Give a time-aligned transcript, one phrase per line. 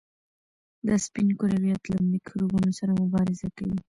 [0.87, 3.77] دا سپین کرویات له میکروبونو سره مبارزه کوي.